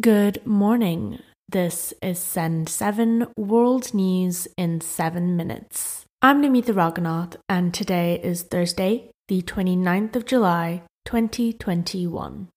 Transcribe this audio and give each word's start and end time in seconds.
Good 0.00 0.46
morning. 0.46 1.18
This 1.50 1.92
is 2.00 2.18
Send 2.18 2.70
7 2.70 3.26
World 3.36 3.92
News 3.92 4.48
in 4.56 4.80
7 4.80 5.36
Minutes. 5.36 6.06
I'm 6.22 6.42
Namita 6.42 6.72
Raghunath, 6.72 7.36
and 7.46 7.74
today 7.74 8.18
is 8.24 8.42
Thursday, 8.42 9.10
the 9.28 9.42
29th 9.42 10.16
of 10.16 10.24
July, 10.24 10.80
2021. 11.04 12.48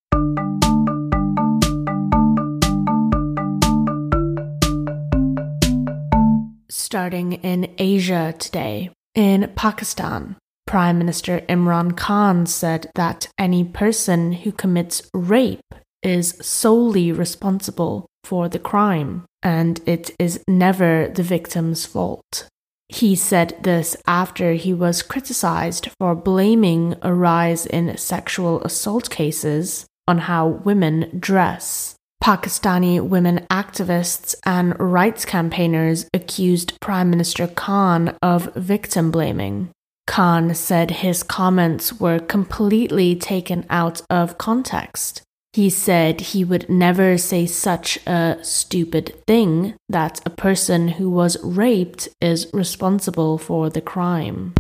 Starting 6.70 7.34
in 7.34 7.76
Asia 7.78 8.34
today, 8.40 8.92
in 9.14 9.52
Pakistan, 9.58 10.38
Prime 10.66 10.98
Minister 10.98 11.42
Imran 11.50 11.98
Khan 11.98 12.46
said 12.46 12.90
that 12.96 13.28
any 13.38 13.66
person 13.66 14.32
who 14.32 14.54
commits 14.54 15.02
rape 15.14 15.60
is 16.06 16.38
solely 16.42 17.12
responsible 17.12 18.06
for 18.24 18.48
the 18.48 18.60
crime, 18.60 19.26
and 19.44 19.82
it 19.86 20.16
is 20.20 20.42
never 20.48 21.08
the 21.08 21.24
victim's 21.24 21.86
fault. 21.86 22.48
He 22.88 23.16
said 23.16 23.58
this 23.64 23.98
after 24.06 24.54
he 24.54 24.74
was 24.74 25.02
criticized 25.02 25.90
for 26.00 26.14
blaming 26.16 26.96
a 27.02 27.14
rise 27.14 27.66
in 27.66 27.98
sexual 27.98 28.62
assault 28.62 29.10
cases 29.10 29.86
on 30.08 30.20
how 30.20 30.48
women 30.48 31.18
dress. 31.20 31.96
Pakistani 32.24 33.02
women 33.02 33.46
activists 33.52 34.36
and 34.46 34.80
rights 34.80 35.26
campaigners 35.26 36.08
accused 36.14 36.80
Prime 36.80 37.10
Minister 37.10 37.48
Khan 37.48 38.16
of 38.22 38.54
victim 38.56 39.12
blaming. 39.12 39.70
Khan 40.08 40.54
said 40.54 40.92
his 40.92 41.24
comments 41.24 42.00
were 42.00 42.20
completely 42.20 43.16
taken 43.16 43.66
out 43.70 44.02
of 44.10 44.38
context. 44.38 45.24
He 45.56 45.70
said 45.70 46.20
he 46.20 46.44
would 46.44 46.68
never 46.68 47.18
say 47.18 47.46
such 47.46 47.98
a 48.06 48.38
stupid 48.42 49.16
thing 49.26 49.76
that 49.88 50.20
a 50.26 50.30
person 50.30 50.90
who 50.90 51.10
was 51.10 51.42
raped 51.42 52.10
is 52.20 52.50
responsible 52.52 53.38
for 53.38 53.70
the 53.70 53.80
crime. 53.80 54.54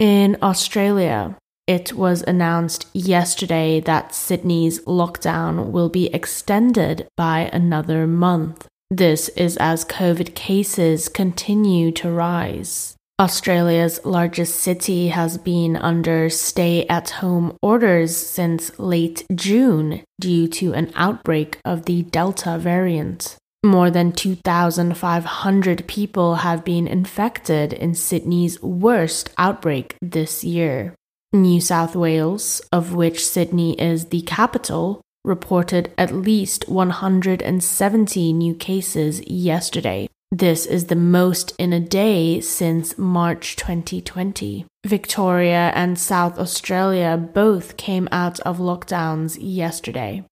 In 0.00 0.36
Australia, 0.42 1.36
it 1.68 1.92
was 1.92 2.22
announced 2.22 2.88
yesterday 2.92 3.78
that 3.78 4.12
Sydney's 4.12 4.80
lockdown 4.86 5.70
will 5.70 5.88
be 5.88 6.12
extended 6.12 7.06
by 7.16 7.48
another 7.52 8.08
month. 8.08 8.66
This 8.90 9.28
is 9.36 9.56
as 9.58 9.84
COVID 9.84 10.34
cases 10.34 11.08
continue 11.08 11.92
to 11.92 12.10
rise. 12.10 12.96
Australia's 13.20 14.04
largest 14.04 14.56
city 14.56 15.06
has 15.06 15.38
been 15.38 15.76
under 15.76 16.28
stay 16.28 16.84
at 16.88 17.10
home 17.10 17.56
orders 17.62 18.16
since 18.16 18.76
late 18.76 19.24
June 19.32 20.02
due 20.20 20.48
to 20.48 20.72
an 20.72 20.90
outbreak 20.96 21.60
of 21.64 21.84
the 21.84 22.02
Delta 22.02 22.58
variant. 22.58 23.36
More 23.64 23.88
than 23.88 24.10
2,500 24.10 25.86
people 25.86 26.34
have 26.36 26.64
been 26.64 26.88
infected 26.88 27.72
in 27.72 27.94
Sydney's 27.94 28.60
worst 28.60 29.30
outbreak 29.38 29.94
this 30.02 30.42
year. 30.42 30.96
New 31.32 31.60
South 31.60 31.94
Wales, 31.94 32.62
of 32.72 32.94
which 32.94 33.24
Sydney 33.24 33.80
is 33.80 34.06
the 34.06 34.22
capital, 34.22 35.00
reported 35.24 35.92
at 35.96 36.12
least 36.12 36.68
170 36.68 38.32
new 38.32 38.56
cases 38.56 39.22
yesterday. 39.28 40.08
This 40.30 40.66
is 40.66 40.86
the 40.86 40.96
most 40.96 41.54
in 41.58 41.72
a 41.72 41.80
day 41.80 42.40
since 42.40 42.98
March 42.98 43.56
2020. 43.56 44.66
Victoria 44.84 45.72
and 45.74 45.98
South 45.98 46.38
Australia 46.38 47.16
both 47.16 47.76
came 47.76 48.08
out 48.10 48.40
of 48.40 48.58
lockdowns 48.58 49.38
yesterday. 49.40 50.24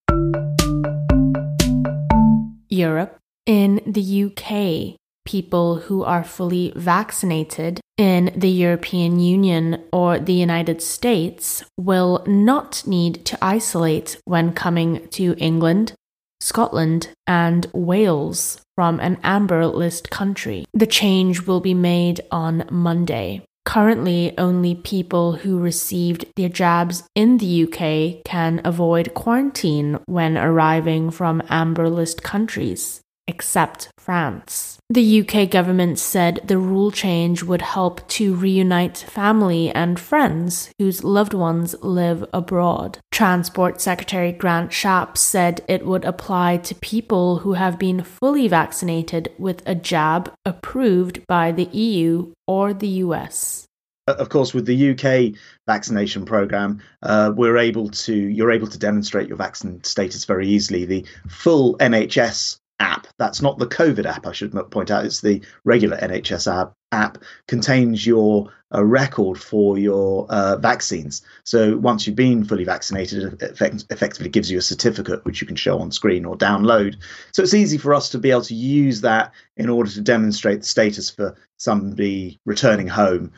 Europe. 2.68 3.16
In 3.46 3.80
the 3.86 4.24
UK, 4.24 4.96
people 5.24 5.76
who 5.76 6.02
are 6.04 6.24
fully 6.24 6.72
vaccinated 6.74 7.80
in 7.96 8.32
the 8.34 8.48
European 8.48 9.20
Union 9.20 9.84
or 9.92 10.18
the 10.18 10.32
United 10.32 10.82
States 10.82 11.64
will 11.78 12.24
not 12.26 12.82
need 12.86 13.24
to 13.26 13.38
isolate 13.42 14.18
when 14.24 14.52
coming 14.52 15.06
to 15.08 15.34
England, 15.38 15.94
Scotland, 16.42 17.08
and 17.26 17.68
Wales 17.72 18.60
from 18.74 18.98
an 18.98 19.16
amber 19.22 19.64
list 19.66 20.10
country. 20.10 20.64
The 20.74 20.86
change 20.86 21.46
will 21.46 21.60
be 21.60 21.74
made 21.74 22.20
on 22.32 22.64
Monday. 22.68 23.42
Currently, 23.64 24.34
only 24.38 24.74
people 24.74 25.34
who 25.34 25.60
received 25.60 26.26
their 26.34 26.48
jabs 26.48 27.04
in 27.14 27.38
the 27.38 27.62
UK 27.62 28.24
can 28.24 28.60
avoid 28.64 29.14
quarantine 29.14 30.00
when 30.06 30.36
arriving 30.36 31.12
from 31.12 31.42
amber 31.48 31.88
list 31.88 32.24
countries 32.24 33.01
except 33.26 33.88
France. 33.98 34.78
The 34.90 35.20
UK 35.20 35.48
government 35.50 35.98
said 35.98 36.40
the 36.44 36.58
rule 36.58 36.90
change 36.90 37.42
would 37.42 37.62
help 37.62 38.06
to 38.08 38.34
reunite 38.34 38.98
family 38.98 39.70
and 39.70 39.98
friends 39.98 40.70
whose 40.78 41.04
loved 41.04 41.32
ones 41.32 41.74
live 41.82 42.24
abroad. 42.32 42.98
Transport 43.10 43.80
Secretary 43.80 44.32
Grant 44.32 44.70
Shapps 44.70 45.18
said 45.18 45.64
it 45.68 45.86
would 45.86 46.04
apply 46.04 46.58
to 46.58 46.74
people 46.74 47.38
who 47.38 47.54
have 47.54 47.78
been 47.78 48.02
fully 48.02 48.48
vaccinated 48.48 49.30
with 49.38 49.62
a 49.66 49.74
jab 49.74 50.32
approved 50.44 51.24
by 51.26 51.52
the 51.52 51.68
EU 51.72 52.32
or 52.46 52.74
the 52.74 52.88
US 52.88 53.66
of 54.06 54.28
course, 54.28 54.52
with 54.52 54.66
the 54.66 54.90
UK 54.90 55.38
vaccination 55.66 56.24
program, 56.24 56.82
uh, 57.02 57.32
we're 57.34 57.56
able 57.56 57.88
to 57.88 58.14
you're 58.14 58.50
able 58.50 58.66
to 58.66 58.78
demonstrate 58.78 59.28
your 59.28 59.36
vaccine 59.36 59.82
status 59.84 60.24
very 60.24 60.48
easily. 60.48 60.84
The 60.84 61.06
full 61.28 61.76
NHS 61.78 62.58
app. 62.82 63.06
That's 63.16 63.40
not 63.40 63.58
the 63.58 63.66
COVID 63.66 64.04
app, 64.04 64.26
I 64.26 64.32
should 64.32 64.52
point 64.70 64.90
out. 64.90 65.06
It's 65.06 65.20
the 65.20 65.40
regular 65.64 65.96
NHS 65.96 66.52
app. 66.52 66.74
App 66.90 67.18
contains 67.48 68.06
your 68.06 68.52
uh, 68.74 68.84
record 68.84 69.40
for 69.40 69.78
your 69.78 70.26
uh, 70.28 70.56
vaccines. 70.56 71.22
So 71.44 71.78
once 71.78 72.06
you've 72.06 72.16
been 72.16 72.44
fully 72.44 72.64
vaccinated, 72.64 73.40
it 73.40 73.42
effect- 73.42 73.86
effectively 73.88 74.28
gives 74.28 74.50
you 74.50 74.58
a 74.58 74.62
certificate 74.62 75.24
which 75.24 75.40
you 75.40 75.46
can 75.46 75.56
show 75.56 75.78
on 75.78 75.90
screen 75.90 76.26
or 76.26 76.36
download. 76.36 76.96
So 77.32 77.42
it's 77.42 77.54
easy 77.54 77.78
for 77.78 77.94
us 77.94 78.10
to 78.10 78.18
be 78.18 78.30
able 78.30 78.42
to 78.42 78.54
use 78.54 79.00
that 79.02 79.32
in 79.56 79.70
order 79.70 79.90
to 79.90 80.02
demonstrate 80.02 80.60
the 80.60 80.66
status 80.66 81.08
for 81.08 81.36
somebody 81.56 82.40
returning 82.44 82.88
home 82.88 83.32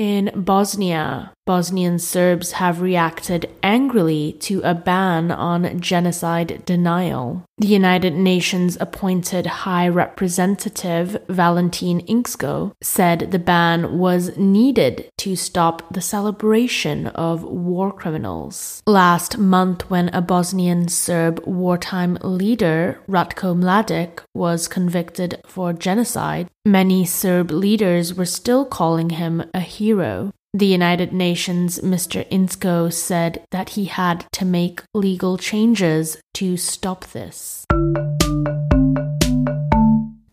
in 0.00 0.30
Bosnia, 0.34 1.32
Bosnian 1.46 1.98
Serbs 1.98 2.52
have 2.52 2.80
reacted 2.80 3.50
angrily 3.62 4.36
to 4.40 4.60
a 4.62 4.74
ban 4.74 5.30
on 5.30 5.80
genocide 5.80 6.62
denial. 6.64 7.44
The 7.58 7.66
United 7.66 8.14
Nations 8.14 8.76
appointed 8.80 9.46
High 9.46 9.88
Representative 9.88 11.16
Valentin 11.28 12.00
Inzko 12.06 12.72
said 12.82 13.32
the 13.32 13.38
ban 13.38 13.98
was 13.98 14.36
needed 14.36 15.10
to 15.18 15.34
stop 15.36 15.92
the 15.92 16.00
celebration 16.00 17.08
of 17.08 17.42
war 17.42 17.92
criminals. 17.92 18.82
Last 18.86 19.36
month, 19.36 19.90
when 19.90 20.08
a 20.10 20.22
Bosnian 20.22 20.88
Serb 20.88 21.42
wartime 21.46 22.16
leader, 22.22 23.00
Ratko 23.08 23.54
Mladic, 23.56 24.20
was 24.34 24.68
convicted 24.68 25.40
for 25.46 25.72
genocide, 25.72 26.48
many 26.64 27.04
Serb 27.04 27.50
leaders 27.50 28.14
were 28.14 28.24
still 28.24 28.64
calling 28.64 29.10
him 29.10 29.42
a 29.52 29.60
hero. 29.60 30.32
The 30.52 30.66
United 30.66 31.12
Nations 31.12 31.78
Mr. 31.78 32.28
Inzko 32.28 32.92
said 32.92 33.44
that 33.52 33.70
he 33.70 33.84
had 33.84 34.26
to 34.32 34.44
make 34.44 34.82
legal 34.92 35.38
changes 35.38 36.20
to 36.34 36.56
stop 36.56 37.04
this. 37.12 37.64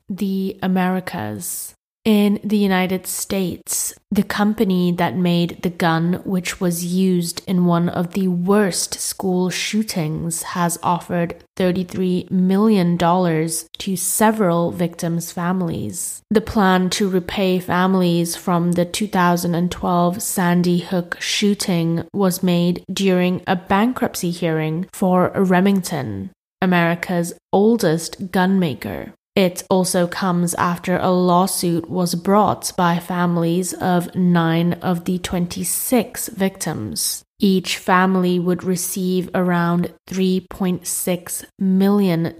The 0.10 0.58
Americas. 0.64 1.77
In 2.08 2.40
the 2.42 2.58
United 2.58 3.06
States, 3.06 3.94
the 4.10 4.24
company 4.24 4.94
that 4.94 5.18
made 5.18 5.62
the 5.62 5.70
gun, 5.70 6.22
which 6.24 6.62
was 6.62 6.86
used 6.86 7.42
in 7.46 7.66
one 7.66 7.90
of 7.90 8.14
the 8.14 8.30
worst 8.30 8.94
school 8.94 9.50
shootings, 9.50 10.44
has 10.56 10.80
offered 10.82 11.36
$33 11.58 12.32
million 12.32 12.98
to 12.98 13.98
several 13.98 14.72
victims' 14.72 15.34
families. 15.34 16.22
The 16.30 16.40
plan 16.40 16.90
to 16.92 17.10
repay 17.10 17.60
families 17.60 18.38
from 18.38 18.72
the 18.72 18.86
2012 18.86 20.22
Sandy 20.22 20.80
Hook 20.80 21.18
shooting 21.20 22.08
was 22.14 22.42
made 22.42 22.86
during 22.90 23.44
a 23.46 23.58
bankruptcy 23.58 24.32
hearing 24.32 24.88
for 24.94 25.30
Remington, 25.36 26.32
America's 26.62 27.34
oldest 27.52 28.32
gunmaker. 28.32 29.12
It 29.38 29.62
also 29.70 30.08
comes 30.08 30.56
after 30.56 30.98
a 30.98 31.12
lawsuit 31.12 31.88
was 31.88 32.16
brought 32.16 32.74
by 32.76 32.98
families 32.98 33.72
of 33.72 34.16
nine 34.16 34.74
of 34.82 35.06
the 35.06 35.20
26 35.20 36.30
victims. 36.30 37.22
Each 37.40 37.78
family 37.78 38.40
would 38.40 38.64
receive 38.64 39.30
around 39.36 39.94
$3.6 40.10 41.46
million. 41.60 42.34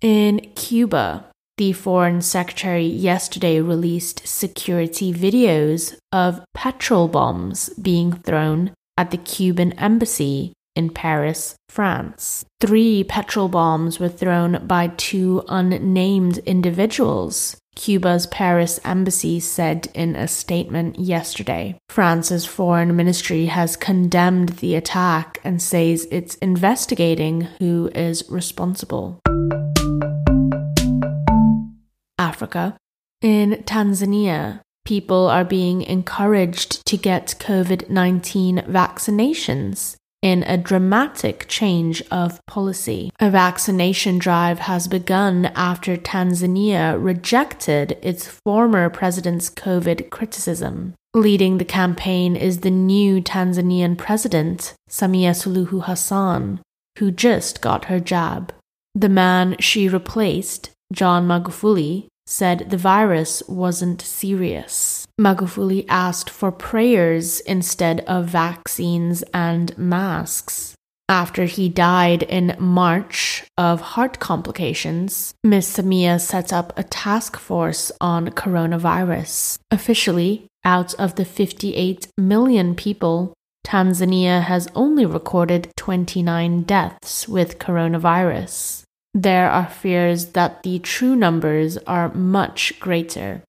In 0.00 0.40
Cuba, 0.56 1.26
the 1.58 1.72
Foreign 1.72 2.20
Secretary 2.20 2.86
yesterday 2.86 3.60
released 3.60 4.26
security 4.26 5.14
videos 5.14 5.96
of 6.10 6.44
petrol 6.54 7.06
bombs 7.06 7.68
being 7.80 8.14
thrown 8.14 8.72
at 8.98 9.12
the 9.12 9.16
Cuban 9.16 9.74
embassy 9.74 10.54
in 10.76 10.90
Paris, 10.90 11.56
France. 11.68 12.44
Three 12.60 13.02
petrol 13.02 13.48
bombs 13.48 13.98
were 13.98 14.08
thrown 14.08 14.66
by 14.66 14.88
two 14.96 15.42
unnamed 15.48 16.38
individuals. 16.38 17.56
Cuba's 17.74 18.26
Paris 18.26 18.80
embassy 18.84 19.38
said 19.38 19.88
in 19.94 20.16
a 20.16 20.28
statement 20.28 20.98
yesterday. 20.98 21.78
France's 21.90 22.46
foreign 22.46 22.96
ministry 22.96 23.46
has 23.46 23.76
condemned 23.76 24.50
the 24.60 24.74
attack 24.74 25.38
and 25.44 25.60
says 25.60 26.08
it's 26.10 26.36
investigating 26.36 27.42
who 27.58 27.90
is 27.94 28.24
responsible. 28.30 29.20
Africa. 32.18 32.76
In 33.22 33.62
Tanzania, 33.66 34.60
people 34.84 35.26
are 35.28 35.44
being 35.44 35.82
encouraged 35.82 36.84
to 36.86 36.96
get 36.96 37.34
COVID 37.38 37.90
19 37.90 38.58
vaccinations 38.68 39.96
in 40.26 40.42
a 40.42 40.58
dramatic 40.58 41.46
change 41.46 42.02
of 42.10 42.44
policy. 42.46 43.12
A 43.20 43.30
vaccination 43.30 44.18
drive 44.18 44.58
has 44.58 44.88
begun 44.88 45.46
after 45.54 45.96
Tanzania 45.96 46.96
rejected 47.00 47.96
its 48.02 48.26
former 48.26 48.90
president's 48.90 49.48
COVID 49.48 50.10
criticism. 50.10 50.94
Leading 51.14 51.58
the 51.58 51.64
campaign 51.64 52.34
is 52.34 52.58
the 52.58 52.72
new 52.72 53.22
Tanzanian 53.22 53.96
president, 53.96 54.74
Samia 54.90 55.30
Suluhu 55.30 55.84
Hassan, 55.84 56.60
who 56.98 57.12
just 57.12 57.60
got 57.60 57.84
her 57.84 58.00
jab. 58.00 58.52
The 58.96 59.08
man 59.08 59.54
she 59.60 59.88
replaced, 59.88 60.70
John 60.92 61.28
Magufuli, 61.28 62.08
said 62.26 62.70
the 62.70 62.76
virus 62.76 63.44
wasn't 63.46 64.02
serious. 64.02 65.05
Magufuli 65.20 65.86
asked 65.88 66.28
for 66.28 66.52
prayers 66.52 67.40
instead 67.40 68.00
of 68.00 68.26
vaccines 68.26 69.22
and 69.32 69.76
masks. 69.78 70.74
After 71.08 71.44
he 71.44 71.68
died 71.68 72.22
in 72.24 72.56
March 72.58 73.44
of 73.56 73.80
heart 73.80 74.18
complications, 74.18 75.34
Ms. 75.44 75.76
Samia 75.76 76.20
set 76.20 76.52
up 76.52 76.72
a 76.76 76.82
task 76.82 77.36
force 77.38 77.92
on 78.00 78.30
coronavirus. 78.30 79.58
Officially, 79.70 80.46
out 80.64 80.92
of 80.94 81.14
the 81.14 81.24
58 81.24 82.08
million 82.18 82.74
people, 82.74 83.32
Tanzania 83.64 84.42
has 84.42 84.68
only 84.74 85.06
recorded 85.06 85.72
29 85.76 86.62
deaths 86.62 87.28
with 87.28 87.58
coronavirus 87.58 88.86
there 89.16 89.48
are 89.48 89.66
fears 89.66 90.26
that 90.32 90.62
the 90.62 90.78
true 90.78 91.16
numbers 91.16 91.78
are 91.86 92.12
much 92.12 92.78
greater. 92.78 93.42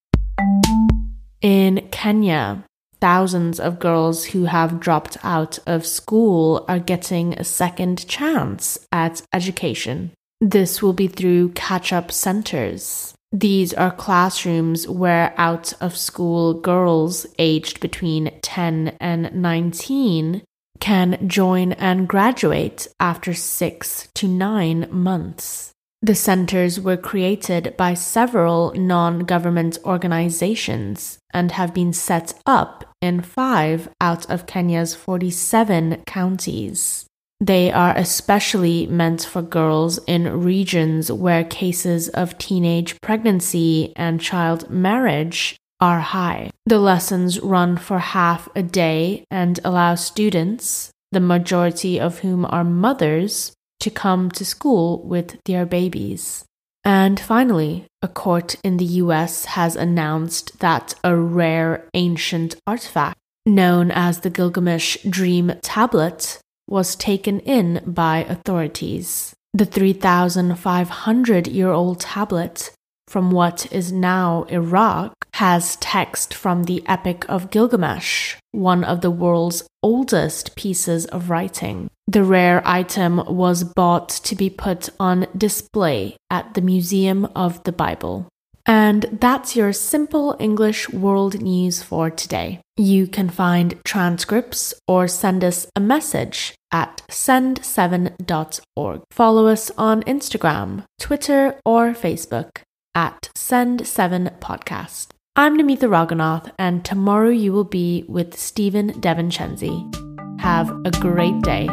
In 1.42 1.88
Kenya, 1.92 2.64
thousands 3.00 3.60
of 3.60 3.80
girls 3.80 4.26
who 4.26 4.46
have 4.46 4.80
dropped 4.80 5.18
out 5.24 5.60
of 5.68 5.86
school 5.86 6.66
are 6.68 6.80
getting 6.80 7.34
a 7.34 7.44
second 7.44 8.08
chance 8.08 8.80
at 8.92 9.22
education. 9.34 10.12
This 10.42 10.82
will 10.82 10.94
be 10.94 11.08
through 11.08 11.50
catch 11.50 11.94
up 11.94 12.12
centers. 12.12 13.14
These 13.32 13.74
are 13.74 13.92
classrooms 13.92 14.88
where 14.88 15.34
out 15.38 15.74
of 15.82 15.98
school 15.98 16.56
girls 16.56 17.28
aged 17.38 17.82
between 17.82 18.32
10 18.42 18.98
and 19.00 19.34
19 19.34 20.42
can 20.80 21.28
join 21.28 21.74
and 21.74 22.08
graduate 22.08 22.88
after 23.00 23.34
six 23.34 24.08
to 24.16 24.28
nine 24.28 24.88
months. 24.90 25.72
The 26.02 26.16
centers 26.16 26.80
were 26.80 26.98
created 26.98 27.76
by 27.76 27.96
several 27.96 28.72
non 28.76 29.20
government 29.22 29.80
organizations 29.84 31.18
and 31.34 31.52
have 31.54 31.74
been 31.74 31.92
set 31.92 32.34
up 32.46 32.86
in 33.02 33.22
five 33.22 33.90
out 34.00 34.30
of 34.30 34.46
Kenya's 34.46 34.94
47 34.94 36.04
counties. 36.06 37.06
They 37.40 37.72
are 37.72 37.96
especially 37.96 38.88
meant 38.88 39.24
for 39.24 39.42
girls 39.42 40.00
in 40.08 40.42
regions 40.44 41.12
where 41.12 41.44
cases 41.44 42.10
of 42.10 42.38
teenage 42.38 43.00
pregnancy 43.02 43.94
and 43.96 44.22
child 44.22 44.70
marriage 44.70 45.56
are 45.80 46.00
high. 46.00 46.50
The 46.66 46.80
lessons 46.80 47.40
run 47.40 47.78
for 47.78 48.00
half 48.00 48.50
a 48.56 48.64
day 48.64 49.24
and 49.30 49.60
allow 49.64 49.96
students, 49.96 50.92
the 51.12 51.20
majority 51.20 52.00
of 52.00 52.20
whom 52.20 52.46
are 52.46 52.64
mothers, 52.64 53.54
to 53.88 53.94
come 53.94 54.30
to 54.30 54.44
school 54.44 55.02
with 55.04 55.40
their 55.46 55.66
babies. 55.66 56.44
And 56.84 57.18
finally, 57.18 57.86
a 58.02 58.10
court 58.10 58.56
in 58.62 58.76
the 58.76 58.92
US 59.04 59.46
has 59.46 59.78
announced 59.78 60.60
that 60.60 60.94
a 61.06 61.16
rare 61.16 61.88
ancient 61.94 62.58
artifact 62.68 63.18
known 63.46 63.90
as 63.92 64.20
the 64.20 64.30
Gilgamesh 64.30 64.98
Dream 65.10 65.54
Tablet 65.62 66.40
was 66.68 66.98
taken 66.98 67.40
in 67.42 67.82
by 67.86 68.26
authorities. 68.28 69.34
The 69.54 69.66
3,500 69.66 71.48
year 71.48 71.72
old 71.72 72.02
tablet 72.02 72.72
from 73.08 73.32
what 73.32 73.72
is 73.72 73.94
now 73.94 74.44
Iraq 74.50 75.14
has 75.36 75.78
text 75.78 76.34
from 76.34 76.66
the 76.66 76.84
Epic 76.88 77.26
of 77.30 77.52
Gilgamesh, 77.52 78.36
one 78.52 78.84
of 78.84 79.00
the 79.00 79.12
world's 79.12 79.64
oldest 79.82 80.58
pieces 80.58 81.06
of 81.06 81.30
writing. 81.30 81.90
The 82.10 82.24
rare 82.24 82.62
item 82.66 83.22
was 83.28 83.66
bought 83.66 84.10
to 84.10 84.36
be 84.36 84.50
put 84.50 84.90
on 84.98 85.28
display 85.38 86.16
at 86.30 86.54
the 86.54 86.62
Museum 86.62 87.26
of 87.36 87.62
the 87.64 87.74
Bible. 87.74 88.28
And 88.66 89.04
that's 89.20 89.56
your 89.56 89.74
simple 89.74 90.36
English 90.40 90.90
world 90.90 91.42
news 91.42 91.84
for 91.84 92.10
today. 92.10 92.62
You 92.78 93.08
can 93.08 93.30
find 93.30 93.80
transcripts 93.84 94.74
or 94.88 95.08
send 95.08 95.44
us 95.44 95.68
a 95.76 95.82
message 95.82 96.56
at 96.72 97.02
send7.org. 97.10 99.02
Follow 99.12 99.48
us 99.48 99.72
on 99.78 100.04
Instagram, 100.04 100.84
Twitter, 101.00 101.60
or 101.66 101.92
Facebook 101.92 102.62
at 102.96 103.30
Send7Podcast. 103.38 105.08
I'm 105.36 105.58
Namitha 105.58 105.88
Raghunath, 105.88 106.52
and 106.58 106.84
tomorrow 106.84 107.30
you 107.30 107.54
will 107.54 107.64
be 107.64 108.06
with 108.08 108.38
Stephen 108.38 108.92
Devinchenzi. 108.94 110.42
Have 110.42 110.70
a 110.86 110.92
great 110.92 111.42
day. 111.42 111.68